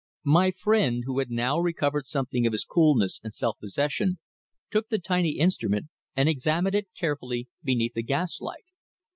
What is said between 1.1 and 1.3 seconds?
had